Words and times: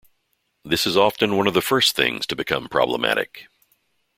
This 0.65 0.87
is 0.87 0.97
often 0.97 1.37
one 1.37 1.45
of 1.45 1.53
the 1.53 1.61
first 1.61 1.95
things 1.95 2.25
to 2.25 2.35
become 2.35 2.67
problematic. 2.67 3.47